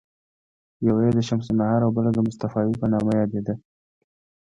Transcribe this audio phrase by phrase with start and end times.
[0.87, 3.53] یوه یې د شمس النهار او بله د مصطفاوي په نامه یادېده.